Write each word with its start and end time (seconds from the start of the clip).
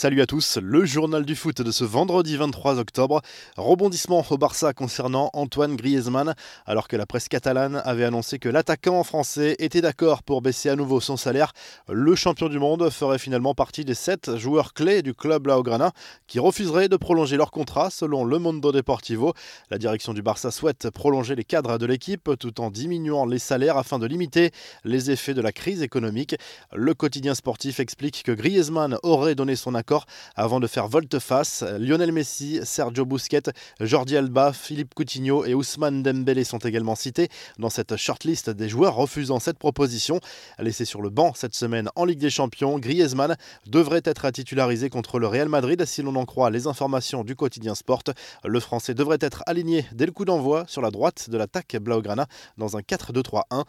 Salut 0.00 0.22
à 0.22 0.26
tous, 0.26 0.56
le 0.56 0.86
journal 0.86 1.26
du 1.26 1.36
foot 1.36 1.60
de 1.60 1.70
ce 1.70 1.84
vendredi 1.84 2.34
23 2.38 2.78
octobre. 2.78 3.20
Rebondissement 3.58 4.24
au 4.30 4.38
Barça 4.38 4.72
concernant 4.72 5.28
Antoine 5.34 5.76
Griezmann, 5.76 6.34
alors 6.64 6.88
que 6.88 6.96
la 6.96 7.04
presse 7.04 7.28
catalane 7.28 7.82
avait 7.84 8.06
annoncé 8.06 8.38
que 8.38 8.48
l'attaquant 8.48 9.04
français 9.04 9.56
était 9.58 9.82
d'accord 9.82 10.22
pour 10.22 10.40
baisser 10.40 10.70
à 10.70 10.74
nouveau 10.74 11.02
son 11.02 11.18
salaire. 11.18 11.52
Le 11.86 12.14
champion 12.14 12.48
du 12.48 12.58
monde 12.58 12.88
ferait 12.88 13.18
finalement 13.18 13.52
partie 13.52 13.84
des 13.84 13.92
sept 13.92 14.38
joueurs 14.38 14.72
clés 14.72 15.02
du 15.02 15.12
club 15.12 15.46
Laograna 15.48 15.92
qui 16.26 16.38
refuseraient 16.38 16.88
de 16.88 16.96
prolonger 16.96 17.36
leur 17.36 17.50
contrat 17.50 17.90
selon 17.90 18.24
le 18.24 18.38
Mondo 18.38 18.72
Deportivo. 18.72 19.34
La 19.70 19.76
direction 19.76 20.14
du 20.14 20.22
Barça 20.22 20.50
souhaite 20.50 20.88
prolonger 20.88 21.34
les 21.34 21.44
cadres 21.44 21.76
de 21.76 21.84
l'équipe 21.84 22.30
tout 22.38 22.62
en 22.62 22.70
diminuant 22.70 23.26
les 23.26 23.38
salaires 23.38 23.76
afin 23.76 23.98
de 23.98 24.06
limiter 24.06 24.50
les 24.82 25.10
effets 25.10 25.34
de 25.34 25.42
la 25.42 25.52
crise 25.52 25.82
économique. 25.82 26.36
Le 26.72 26.94
quotidien 26.94 27.34
sportif 27.34 27.80
explique 27.80 28.22
que 28.22 28.32
Griezmann 28.32 28.96
aurait 29.02 29.34
donné 29.34 29.56
son 29.56 29.74
accord 29.74 29.89
avant 30.36 30.60
de 30.60 30.66
faire 30.66 30.88
volte-face. 30.88 31.64
Lionel 31.78 32.12
Messi, 32.12 32.60
Sergio 32.64 33.04
Busquets, 33.04 33.50
Jordi 33.80 34.16
Alba, 34.16 34.52
Philippe 34.52 34.94
Coutinho 34.94 35.44
et 35.44 35.54
Ousmane 35.54 36.02
Dembélé 36.02 36.44
sont 36.44 36.58
également 36.58 36.94
cités 36.94 37.28
dans 37.58 37.70
cette 37.70 37.96
shortlist 37.96 38.50
des 38.50 38.68
joueurs 38.68 38.94
refusant 38.94 39.40
cette 39.40 39.58
proposition. 39.58 40.20
Laissé 40.58 40.84
sur 40.84 41.02
le 41.02 41.10
banc 41.10 41.32
cette 41.34 41.54
semaine 41.54 41.88
en 41.96 42.04
Ligue 42.04 42.18
des 42.18 42.30
Champions, 42.30 42.78
Griezmann 42.78 43.36
devrait 43.66 44.02
être 44.04 44.30
titularisé 44.30 44.90
contre 44.90 45.18
le 45.18 45.26
Real 45.26 45.48
Madrid 45.48 45.84
si 45.84 46.02
l'on 46.02 46.14
en 46.16 46.24
croit 46.24 46.50
les 46.50 46.66
informations 46.66 47.24
du 47.24 47.34
quotidien 47.34 47.74
Sport. 47.74 48.04
Le 48.44 48.60
Français 48.60 48.94
devrait 48.94 49.18
être 49.20 49.42
aligné 49.46 49.86
dès 49.92 50.06
le 50.06 50.12
coup 50.12 50.24
d'envoi 50.24 50.64
sur 50.68 50.82
la 50.82 50.90
droite 50.90 51.30
de 51.30 51.36
l'attaque 51.36 51.76
Blaugrana 51.80 52.26
dans 52.58 52.76
un 52.76 52.80
4-2-3-1. 52.80 53.64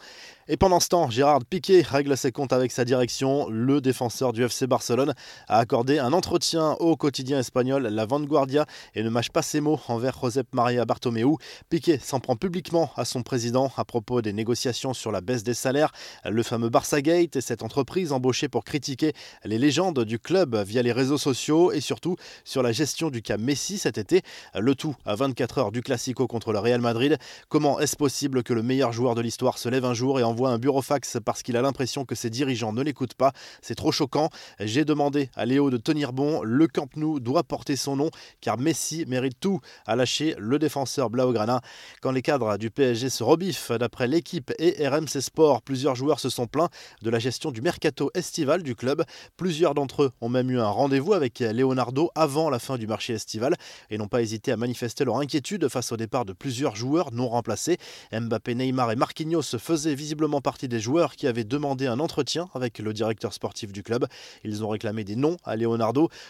Et 0.48 0.56
pendant 0.56 0.80
ce 0.80 0.88
temps, 0.88 1.10
Gérard 1.10 1.44
Piquet 1.48 1.82
règle 1.82 2.16
ses 2.16 2.32
comptes 2.32 2.52
avec 2.52 2.72
sa 2.72 2.84
direction. 2.84 3.48
Le 3.48 3.80
défenseur 3.80 4.32
du 4.32 4.44
FC 4.44 4.66
Barcelone 4.66 5.14
a 5.48 5.58
accordé 5.58 5.98
un 5.98 6.11
entretien 6.12 6.72
au 6.80 6.96
quotidien 6.96 7.38
espagnol 7.38 7.86
La 7.86 8.06
Vanguardia 8.06 8.66
et 8.94 9.02
ne 9.02 9.08
mâche 9.10 9.30
pas 9.30 9.42
ses 9.42 9.60
mots 9.60 9.80
envers 9.88 10.18
Josep 10.20 10.46
Maria 10.52 10.84
Bartomeu. 10.84 11.36
Piquet 11.68 11.98
s'en 11.98 12.20
prend 12.20 12.36
publiquement 12.36 12.90
à 12.96 13.04
son 13.04 13.22
président 13.22 13.70
à 13.76 13.84
propos 13.84 14.22
des 14.22 14.32
négociations 14.32 14.94
sur 14.94 15.12
la 15.12 15.20
baisse 15.20 15.42
des 15.42 15.54
salaires, 15.54 15.92
le 16.24 16.42
fameux 16.42 16.68
Barça 16.68 17.02
Gate 17.02 17.36
et 17.36 17.40
cette 17.40 17.62
entreprise 17.62 18.12
embauchée 18.12 18.48
pour 18.48 18.64
critiquer 18.64 19.12
les 19.44 19.58
légendes 19.58 20.04
du 20.04 20.18
club 20.18 20.56
via 20.56 20.82
les 20.82 20.92
réseaux 20.92 21.18
sociaux 21.18 21.72
et 21.72 21.80
surtout 21.80 22.16
sur 22.44 22.62
la 22.62 22.72
gestion 22.72 23.10
du 23.10 23.22
cas 23.22 23.36
Messi 23.36 23.78
cet 23.78 23.98
été. 23.98 24.22
Le 24.54 24.74
tout 24.74 24.94
à 25.04 25.14
24 25.14 25.58
heures 25.58 25.72
du 25.72 25.82
Classico 25.82 26.26
contre 26.26 26.52
le 26.52 26.58
Real 26.58 26.80
Madrid. 26.80 27.18
Comment 27.48 27.78
est-ce 27.80 27.96
possible 27.96 28.42
que 28.42 28.52
le 28.52 28.62
meilleur 28.62 28.92
joueur 28.92 29.14
de 29.14 29.20
l'histoire 29.20 29.58
se 29.58 29.68
lève 29.68 29.84
un 29.84 29.94
jour 29.94 30.18
et 30.20 30.22
envoie 30.22 30.50
un 30.50 30.58
bureaufax 30.58 31.18
parce 31.24 31.42
qu'il 31.42 31.56
a 31.56 31.62
l'impression 31.62 32.04
que 32.04 32.14
ses 32.14 32.30
dirigeants 32.30 32.72
ne 32.72 32.82
l'écoutent 32.82 33.14
pas? 33.14 33.32
C'est 33.60 33.74
trop 33.74 33.92
choquant. 33.92 34.30
J'ai 34.60 34.84
demandé 34.84 35.30
à 35.34 35.46
Léo 35.46 35.70
de 35.70 35.76
Le 35.94 36.66
Camp 36.66 36.88
Nou 36.96 37.20
doit 37.20 37.42
porter 37.42 37.76
son 37.76 37.96
nom 37.96 38.10
car 38.40 38.58
Messi 38.58 39.04
mérite 39.06 39.38
tout 39.40 39.60
à 39.86 39.96
lâcher 39.96 40.34
le 40.38 40.58
défenseur 40.58 41.10
Blaugrana. 41.10 41.60
Quand 42.00 42.12
les 42.12 42.22
cadres 42.22 42.56
du 42.56 42.70
PSG 42.70 43.10
se 43.10 43.22
rebiffent, 43.22 43.72
d'après 43.72 44.08
l'équipe 44.08 44.52
et 44.58 44.86
RMC 44.86 45.20
Sport, 45.20 45.62
plusieurs 45.62 45.94
joueurs 45.94 46.20
se 46.20 46.30
sont 46.30 46.46
plaints 46.46 46.70
de 47.02 47.10
la 47.10 47.18
gestion 47.18 47.50
du 47.50 47.60
mercato 47.60 48.10
estival 48.14 48.62
du 48.62 48.74
club. 48.74 49.04
Plusieurs 49.36 49.74
d'entre 49.74 50.04
eux 50.04 50.10
ont 50.20 50.28
même 50.28 50.50
eu 50.50 50.58
un 50.58 50.68
rendez-vous 50.68 51.12
avec 51.12 51.40
Leonardo 51.40 52.10
avant 52.14 52.48
la 52.48 52.58
fin 52.58 52.78
du 52.78 52.86
marché 52.86 53.12
estival 53.12 53.54
et 53.90 53.98
n'ont 53.98 54.08
pas 54.08 54.22
hésité 54.22 54.52
à 54.52 54.56
manifester 54.56 55.04
leur 55.04 55.18
inquiétude 55.18 55.68
face 55.68 55.92
au 55.92 55.96
départ 55.96 56.24
de 56.24 56.32
plusieurs 56.32 56.76
joueurs 56.76 57.12
non 57.12 57.28
remplacés. 57.28 57.76
Mbappé, 58.12 58.54
Neymar 58.54 58.92
et 58.92 58.96
Marquinhos 58.96 59.58
faisaient 59.58 59.94
visiblement 59.94 60.40
partie 60.40 60.68
des 60.68 60.80
joueurs 60.80 61.16
qui 61.16 61.26
avaient 61.26 61.44
demandé 61.44 61.86
un 61.86 62.00
entretien 62.00 62.48
avec 62.54 62.78
le 62.78 62.92
directeur 62.92 63.32
sportif 63.32 63.72
du 63.72 63.82
club. 63.82 64.06
Ils 64.44 64.64
ont 64.64 64.68
réclamé 64.68 65.04
des 65.04 65.16
noms 65.16 65.36
à 65.44 65.56
Leonardo. 65.56 65.81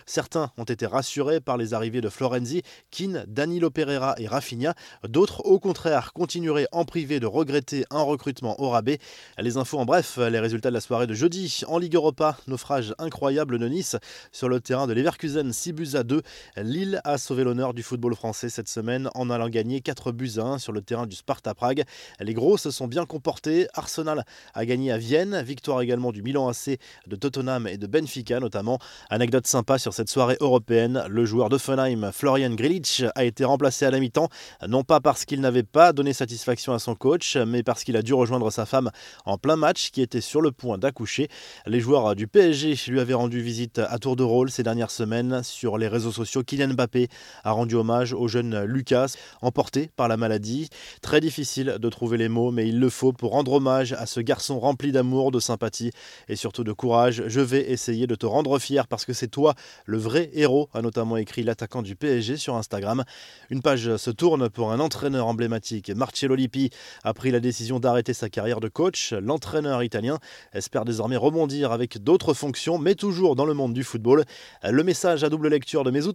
Certains 0.07 0.51
ont 0.57 0.65
été 0.65 0.87
rassurés 0.87 1.41
par 1.41 1.57
les 1.57 1.75
arrivées 1.75 2.01
de 2.01 2.09
Florenzi, 2.09 2.63
Keane, 2.91 3.25
Danilo 3.29 3.71
Pereira 3.71 4.15
et 4.19 4.27
Rafinha. 4.27 4.75
D'autres, 5.09 5.45
au 5.45 5.59
contraire, 5.59 6.13
continueraient 6.13 6.69
en 6.73 6.85
privé 6.85 7.21
de 7.21 7.27
regretter 7.27 7.85
un 7.91 8.03
recrutement 8.03 8.61
au 8.61 8.71
rabais. 8.71 8.99
Les 9.39 9.57
infos 9.57 9.79
en 9.79 9.85
bref, 9.85 10.19
les 10.19 10.39
résultats 10.39 10.71
de 10.71 10.75
la 10.75 10.81
soirée 10.81 11.07
de 11.07 11.15
jeudi 11.15 11.63
en 11.67 11.79
Ligue 11.79 11.95
Europa, 11.95 12.37
naufrage 12.47 12.95
incroyable 12.99 13.59
de 13.59 13.69
Nice 13.69 13.97
sur 14.31 14.49
le 14.49 14.61
terrain 14.61 14.87
de 14.87 14.93
Leverkusen, 14.93 15.53
6 15.53 15.73
buts 15.73 15.89
à 15.95 16.03
2. 16.03 16.23
Lille 16.59 17.01
a 17.05 17.19
sauvé 17.19 17.45
l'honneur 17.45 17.75
du 17.75 17.83
football 17.83 18.15
français 18.15 18.49
cette 18.49 18.69
semaine 18.69 19.09
en 19.15 19.31
allant 19.31 19.49
gagner 19.49 19.81
4 19.81 20.13
buts 20.13 20.33
à 20.39 20.43
1 20.43 20.59
sur 20.59 20.73
le 20.73 20.81
terrain 20.81 21.07
du 21.07 21.17
Sparta 21.17 21.55
Prague. 21.55 21.85
Les 22.21 22.35
gros 22.35 22.57
se 22.57 22.71
sont 22.71 22.87
bien 22.87 23.07
comportés. 23.07 23.67
Arsenal 23.75 24.25
a 24.55 24.67
gagné 24.67 24.93
à 24.93 24.99
Vienne, 24.99 25.43
victoire 25.43 25.81
également 25.81 26.13
du 26.13 26.23
Milan 26.23 26.49
AC, 26.49 26.79
de 27.07 27.17
Tottenham 27.17 27.67
et 27.67 27.79
de 27.79 27.87
Benfica 27.87 28.41
notamment. 28.41 28.79
Anecdote 29.11 29.42
sympa 29.47 29.79
sur 29.79 29.95
cette 29.95 30.09
soirée 30.09 30.37
européenne, 30.41 31.05
le 31.09 31.25
joueur 31.25 31.49
de 31.49 31.59
Fenheim, 31.59 32.11
Florian 32.13 32.55
Grilic, 32.55 33.05
a 33.15 33.25
été 33.25 33.45
remplacé 33.45 33.85
à 33.85 33.91
la 33.91 34.01
mi-temps, 34.01 34.29
non 34.69 34.85
pas 34.85 35.01
parce 35.01 35.25
qu'il 35.25 35.41
n'avait 35.41 35.63
pas 35.63 35.93
donné 35.93 36.13
satisfaction 36.13 36.73
à 36.73 36.79
son 36.79 36.95
coach, 36.95 37.37
mais 37.37 37.63
parce 37.63 37.85
qu'il 37.85 37.97
a 37.97 38.03
dû 38.03 38.15
rejoindre 38.15 38.51
sa 38.51 38.67
femme 38.67 38.91
en 39.25 39.39
plein 39.39 39.57
match 39.57 39.91
qui 39.91 40.03
était 40.03 40.21
sur 40.21 40.41
le 40.41 40.53
point 40.53 40.79
d'accoucher. 40.79 41.29
Les 41.67 41.81
joueurs 41.81 42.15
du 42.15 42.27
PSG 42.27 42.77
lui 42.89 43.01
avaient 43.01 43.15
rendu 43.15 43.41
visite 43.41 43.79
à 43.79 43.99
tour 43.99 44.17
de 44.17 44.23
rôle 44.23 44.51
ces 44.51 44.63
dernières 44.63 44.91
semaines 44.91 45.43
sur 45.43 45.79
les 45.79 45.89
réseaux 45.89 46.13
sociaux. 46.13 46.43
Kylian 46.43 46.75
Mbappé 46.75 47.09
a 47.45 47.53
rendu 47.53 47.75
hommage 47.75 48.13
au 48.13 48.29
jeune 48.29 48.65
Lucas, 48.65 49.15
emporté 49.41 49.91
par 49.97 50.09
la 50.09 50.17
maladie. 50.17 50.69
Très 51.01 51.21
difficile 51.21 51.77
de 51.79 51.89
trouver 51.89 52.19
les 52.19 52.29
mots, 52.29 52.51
mais 52.51 52.69
il 52.69 52.79
le 52.79 52.91
faut 52.91 53.13
pour 53.13 53.33
rendre 53.33 53.53
hommage 53.53 53.93
à 53.93 54.07
ce 54.07 54.21
garçon 54.21 54.61
rempli 54.61 54.93
d'amour, 54.93 55.31
de 55.31 55.41
sympathie 55.41 55.91
et 56.29 56.37
surtout 56.37 56.65
de 56.65 56.73
courage. 56.73 57.25
Je 57.27 57.41
vais 57.41 57.71
essayer 57.71 58.07
de 58.07 58.15
te 58.15 58.27
rendre 58.27 58.59
fier 58.59 58.87
parce 58.87 59.05
que 59.05 59.13
c'est 59.13 59.29
toi 59.33 59.55
le 59.85 59.99
vrai 59.99 60.31
héros, 60.35 60.69
a 60.75 60.83
notamment 60.83 61.17
écrit 61.17 61.43
l'attaquant 61.43 61.83
du 61.83 61.97
PSG 61.97 62.37
sur 62.37 62.55
Instagram. 62.55 63.03
Une 63.51 63.63
page 63.63 63.97
se 63.97 64.11
tourne 64.11 64.49
pour 64.49 64.71
un 64.71 64.79
entraîneur 64.79 65.27
emblématique. 65.27 65.91
Marcello 65.91 66.37
Lippi 66.37 66.71
a 67.03 67.13
pris 67.15 67.33
la 67.33 67.41
décision 67.41 67.81
d'arrêter 67.81 68.15
sa 68.15 68.29
carrière 68.29 68.61
de 68.61 68.69
coach. 68.69 69.13
L'entraîneur 69.13 69.83
italien 69.83 70.19
espère 70.53 70.85
désormais 70.85 71.17
rebondir 71.17 71.73
avec 71.73 72.03
d'autres 72.03 72.35
fonctions, 72.35 72.79
mais 72.79 72.95
toujours 72.95 73.35
dans 73.35 73.47
le 73.47 73.55
monde 73.55 73.73
du 73.73 73.83
football. 73.83 74.25
Le 74.63 74.85
message 74.85 75.25
à 75.25 75.29
double 75.29 75.49
lecture 75.49 75.83
de 75.83 75.91
Mesut 75.91 76.13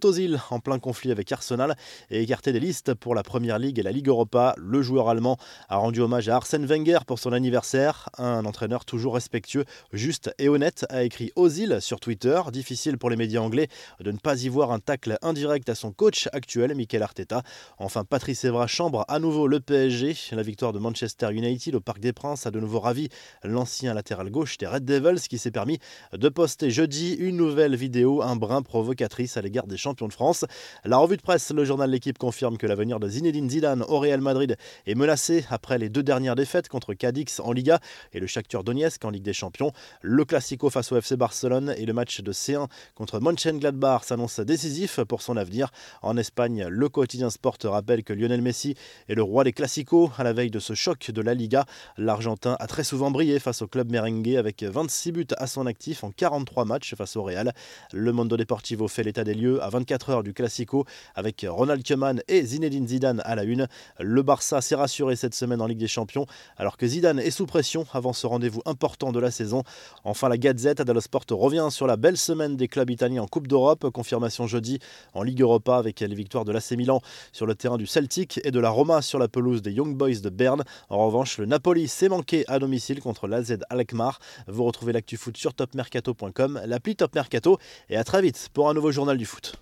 en 0.50 0.60
plein 0.60 0.78
conflit 0.78 1.10
avec 1.10 1.30
Arsenal 1.32 1.76
et 2.10 2.22
écarté 2.22 2.52
des 2.52 2.60
listes 2.60 2.94
pour 2.94 3.14
la 3.14 3.22
Première 3.22 3.58
Ligue 3.58 3.78
et 3.78 3.82
la 3.82 3.92
Ligue 3.92 4.08
Europa. 4.08 4.54
Le 4.56 4.80
joueur 4.80 5.08
allemand 5.08 5.36
a 5.68 5.76
rendu 5.76 6.00
hommage 6.00 6.28
à 6.28 6.36
Arsène 6.36 6.64
Wenger 6.64 7.00
pour 7.06 7.18
son 7.18 7.32
anniversaire. 7.32 8.08
Un 8.16 8.44
entraîneur 8.44 8.84
toujours 8.84 9.14
respectueux, 9.14 9.64
juste 9.92 10.32
et 10.38 10.48
honnête, 10.48 10.86
a 10.88 11.02
écrit 11.02 11.32
Ozil 11.36 11.78
sur 11.80 12.00
Twitter. 12.00 12.40
Difficile 12.52 12.96
pour 12.96 13.07
les 13.08 13.16
médias 13.16 13.40
anglais 13.40 13.68
de 14.00 14.12
ne 14.12 14.18
pas 14.18 14.42
y 14.42 14.48
voir 14.48 14.72
un 14.72 14.78
tacle 14.78 15.18
indirect 15.22 15.68
à 15.68 15.74
son 15.74 15.92
coach 15.92 16.28
actuel, 16.32 16.74
Mikel 16.74 17.02
Arteta. 17.02 17.42
Enfin, 17.78 18.04
Patrice 18.04 18.44
Evra 18.44 18.66
chambre 18.66 19.04
à 19.08 19.18
nouveau 19.18 19.46
le 19.46 19.60
PSG. 19.60 20.16
La 20.32 20.42
victoire 20.42 20.72
de 20.72 20.78
Manchester 20.78 21.32
United 21.32 21.74
au 21.74 21.80
Parc 21.80 22.00
des 22.00 22.12
Princes 22.12 22.46
a 22.46 22.50
de 22.50 22.60
nouveau 22.60 22.80
ravi 22.80 23.08
l'ancien 23.44 23.94
latéral 23.94 24.30
gauche 24.30 24.58
des 24.58 24.66
Red 24.66 24.84
Devils 24.84 25.28
qui 25.28 25.38
s'est 25.38 25.50
permis 25.50 25.78
de 26.12 26.28
poster 26.28 26.70
jeudi 26.70 27.14
une 27.14 27.36
nouvelle 27.36 27.76
vidéo, 27.76 28.22
un 28.22 28.36
brin 28.36 28.62
provocatrice 28.62 29.36
à 29.36 29.42
l'égard 29.42 29.66
des 29.66 29.76
champions 29.76 30.08
de 30.08 30.12
France. 30.12 30.44
La 30.84 30.98
revue 30.98 31.16
de 31.16 31.22
presse, 31.22 31.50
le 31.50 31.64
journal 31.64 31.90
L'équipe 31.90 32.18
confirme 32.18 32.58
que 32.58 32.66
l'avenir 32.66 33.00
de 33.00 33.08
Zinedine 33.08 33.48
Zidane 33.48 33.82
au 33.82 33.98
Real 33.98 34.20
Madrid 34.20 34.56
est 34.86 34.94
menacé 34.94 35.44
après 35.50 35.78
les 35.78 35.88
deux 35.88 36.02
dernières 36.02 36.36
défaites 36.36 36.68
contre 36.68 36.94
Cadix 36.94 37.40
en 37.40 37.52
Liga 37.52 37.80
et 38.12 38.20
le 38.20 38.26
Shakhtar 38.26 38.64
Donetsk 38.64 39.04
en 39.04 39.10
Ligue 39.10 39.22
des 39.22 39.32
Champions. 39.32 39.72
Le 40.02 40.24
Classico 40.24 40.70
face 40.70 40.92
au 40.92 40.96
FC 40.96 41.16
Barcelone 41.16 41.74
et 41.76 41.86
le 41.86 41.92
match 41.92 42.20
de 42.20 42.32
C1 42.32 42.68
contre 42.98 43.20
Mönchengladbach 43.20 44.02
s'annonce 44.02 44.40
décisif 44.40 44.98
pour 45.04 45.22
son 45.22 45.36
avenir. 45.36 45.70
En 46.02 46.16
Espagne, 46.16 46.66
le 46.68 46.88
quotidien 46.88 47.30
Sport 47.30 47.58
rappelle 47.62 48.02
que 48.02 48.12
Lionel 48.12 48.42
Messi 48.42 48.74
est 49.08 49.14
le 49.14 49.22
roi 49.22 49.44
des 49.44 49.52
Classicos 49.52 50.10
à 50.18 50.24
la 50.24 50.32
veille 50.32 50.50
de 50.50 50.58
ce 50.58 50.74
choc 50.74 51.12
de 51.12 51.22
la 51.22 51.32
Liga. 51.32 51.64
L'Argentin 51.96 52.56
a 52.58 52.66
très 52.66 52.82
souvent 52.82 53.12
brillé 53.12 53.38
face 53.38 53.62
au 53.62 53.68
club 53.68 53.92
merengue 53.92 54.34
avec 54.34 54.64
26 54.64 55.12
buts 55.12 55.26
à 55.36 55.46
son 55.46 55.66
actif 55.66 56.02
en 56.02 56.10
43 56.10 56.64
matchs 56.64 56.96
face 56.96 57.14
au 57.14 57.22
Real. 57.22 57.52
Le 57.92 58.10
Mondo 58.10 58.36
Deportivo 58.36 58.88
fait 58.88 59.04
l'état 59.04 59.22
des 59.22 59.34
lieux 59.34 59.62
à 59.62 59.68
24 59.68 60.10
heures 60.10 60.22
du 60.24 60.34
Classico 60.34 60.84
avec 61.14 61.46
Ronald 61.48 61.86
Koeman 61.86 62.20
et 62.26 62.44
Zinedine 62.44 62.88
Zidane 62.88 63.22
à 63.24 63.36
la 63.36 63.44
une. 63.44 63.68
Le 64.00 64.22
Barça 64.22 64.60
s'est 64.60 64.74
rassuré 64.74 65.14
cette 65.14 65.36
semaine 65.36 65.60
en 65.60 65.68
Ligue 65.68 65.78
des 65.78 65.86
Champions 65.86 66.26
alors 66.56 66.76
que 66.76 66.88
Zidane 66.88 67.20
est 67.20 67.30
sous 67.30 67.46
pression 67.46 67.86
avant 67.92 68.12
ce 68.12 68.26
rendez-vous 68.26 68.62
important 68.66 69.12
de 69.12 69.20
la 69.20 69.30
saison. 69.30 69.62
Enfin, 70.02 70.28
la 70.28 70.36
Gazette 70.36 70.82
dello 70.82 71.00
Sport 71.00 71.26
revient 71.30 71.68
sur 71.70 71.86
la 71.86 71.96
belle 71.96 72.16
semaine 72.16 72.56
des 72.56 72.66
clubs 72.66 72.87
en 73.18 73.26
Coupe 73.26 73.46
d'Europe. 73.46 73.90
Confirmation 73.90 74.46
jeudi 74.46 74.78
en 75.14 75.22
Ligue 75.22 75.42
Europa 75.42 75.76
avec 75.76 76.00
les 76.00 76.14
victoires 76.14 76.44
de 76.44 76.52
l'AC 76.52 76.72
Milan 76.72 77.00
sur 77.32 77.46
le 77.46 77.54
terrain 77.54 77.76
du 77.76 77.86
Celtic 77.86 78.40
et 78.44 78.50
de 78.50 78.60
la 78.60 78.70
Roma 78.70 79.02
sur 79.02 79.18
la 79.18 79.28
pelouse 79.28 79.62
des 79.62 79.72
Young 79.72 79.96
Boys 79.96 80.20
de 80.22 80.30
Berne. 80.30 80.64
En 80.88 81.06
revanche, 81.06 81.38
le 81.38 81.46
Napoli 81.46 81.88
s'est 81.88 82.08
manqué 82.08 82.44
à 82.48 82.58
domicile 82.58 83.00
contre 83.00 83.28
l'AZ 83.28 83.58
Alkmaar. 83.70 84.20
Vous 84.46 84.64
retrouvez 84.64 84.92
l'actu 84.92 85.16
foot 85.16 85.36
sur 85.36 85.54
topmercato.com, 85.54 86.60
l'appli 86.64 86.96
Top 86.96 87.14
Mercato 87.14 87.58
et 87.90 87.96
à 87.96 88.04
très 88.04 88.22
vite 88.22 88.48
pour 88.52 88.68
un 88.70 88.74
nouveau 88.74 88.90
journal 88.90 89.18
du 89.18 89.26
foot. 89.26 89.54